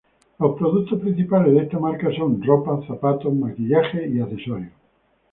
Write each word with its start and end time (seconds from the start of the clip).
Los 0.39 0.57
productos 0.57 0.99
principales 0.99 1.53
de 1.53 1.61
esta 1.61 1.77
marca 1.77 2.09
son 2.17 2.41
ropa, 2.41 2.79
zapatos, 2.87 3.35
maquillaje 3.35 4.09
y 4.09 4.19
accesorios. 4.19 4.71